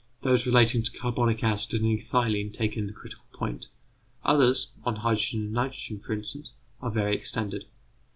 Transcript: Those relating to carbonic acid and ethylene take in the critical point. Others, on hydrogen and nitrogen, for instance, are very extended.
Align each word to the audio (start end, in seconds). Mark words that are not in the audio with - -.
Those 0.23 0.47
relating 0.47 0.81
to 0.81 0.91
carbonic 0.97 1.43
acid 1.43 1.79
and 1.79 1.85
ethylene 1.99 2.51
take 2.51 2.75
in 2.75 2.87
the 2.87 2.91
critical 2.91 3.25
point. 3.33 3.67
Others, 4.23 4.71
on 4.83 4.95
hydrogen 4.95 5.41
and 5.41 5.53
nitrogen, 5.53 5.99
for 5.99 6.11
instance, 6.13 6.53
are 6.81 6.89
very 6.89 7.15
extended. 7.15 7.65